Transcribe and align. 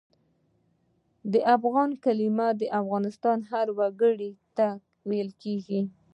د 1.33 1.35
افغان 1.55 1.89
کلمه 2.03 2.47
د 2.61 2.63
افغانستان 2.79 3.37
هر 3.51 3.67
وګړي 3.77 4.31
ته 4.57 4.67
ویل 5.09 5.29
کېږي. 5.43 5.81